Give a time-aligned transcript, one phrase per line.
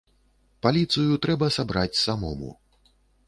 [0.65, 2.49] Паліцыю трэба сабраць самому.